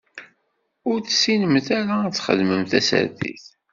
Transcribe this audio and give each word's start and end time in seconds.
Ur 0.89 0.97
tessinemt 1.01 1.67
ara 1.79 1.95
ad 2.03 2.13
txedmemt 2.13 2.69
tasertit. 2.71 3.45